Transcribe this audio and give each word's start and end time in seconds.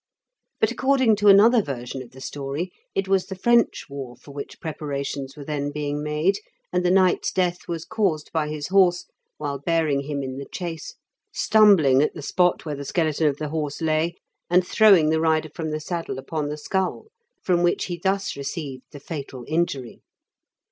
But, 0.59 0.71
according 0.71 1.15
to 1.17 1.27
another 1.27 1.61
version 1.61 2.01
of 2.01 2.09
the 2.09 2.17
storj', 2.21 2.71
it 2.95 3.07
was 3.07 3.27
the 3.27 3.35
French 3.35 3.85
war 3.87 4.15
for 4.15 4.31
which 4.31 4.59
preparations 4.59 5.37
were 5.37 5.45
then 5.45 5.69
being 5.71 6.01
made, 6.01 6.39
and 6.73 6.83
the 6.83 6.89
knight's 6.89 7.31
death 7.31 7.67
was 7.67 7.85
caused 7.85 8.31
by 8.31 8.47
his 8.47 8.69
horse, 8.69 9.05
while 9.37 9.59
bearing 9.59 9.99
him 10.01 10.23
in 10.23 10.39
the 10.39 10.47
chase, 10.47 10.95
stumbling 11.31 12.01
at 12.01 12.15
the 12.15 12.23
spot 12.23 12.65
where 12.65 12.73
the 12.73 12.83
skeleton 12.83 13.27
of 13.27 13.37
the 13.37 13.49
horse 13.49 13.79
lay, 13.79 14.15
and 14.49 14.65
throwing 14.65 15.11
the 15.11 15.21
rider 15.21 15.49
from 15.53 15.69
the 15.69 15.79
saddle 15.79 16.17
upon 16.17 16.49
the 16.49 16.57
skull, 16.57 17.05
from 17.43 17.61
which 17.61 17.85
he 17.85 17.99
thus 18.03 18.35
received 18.35 18.81
the 18.91 18.99
fatal 18.99 19.45
injury. 19.47 20.01